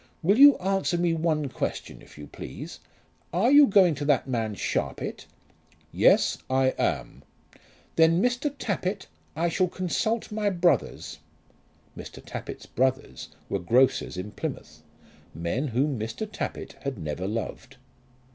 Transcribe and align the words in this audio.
Will 0.23 0.39
you 0.39 0.57
answer 0.57 0.97
me 0.97 1.13
one 1.13 1.47
question, 1.47 2.01
if 2.01 2.17
you 2.17 2.25
please? 2.25 2.79
Are 3.31 3.51
you 3.51 3.67
going 3.67 3.93
to 3.93 4.05
that 4.05 4.27
man, 4.27 4.55
Sharpit?" 4.55 5.27
"Yes, 5.93 6.39
I 6.49 6.69
am." 6.79 7.21
"Then, 7.97 8.19
Mr. 8.19 8.51
Tappitt, 8.57 9.05
I 9.35 9.47
shall 9.47 9.67
consult 9.67 10.31
my 10.31 10.49
brothers." 10.49 11.19
Mrs. 11.95 12.23
Tappitt's 12.25 12.65
brothers 12.65 13.29
were 13.47 13.59
grocers 13.59 14.17
in 14.17 14.31
Plymouth; 14.31 14.81
men 15.35 15.67
whom 15.67 15.99
Mr. 15.99 16.27
Tappitt 16.27 16.77
had 16.81 16.97
never 16.97 17.27
loved. 17.27 17.77